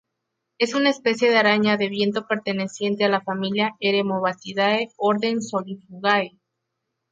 [0.57, 6.39] Es una especie de araña de viento perteneciente a la familia Eremobatidae orden Solifugae.